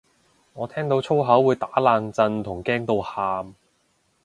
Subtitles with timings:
[0.53, 3.53] 我聽到粗口會打冷震同驚到喊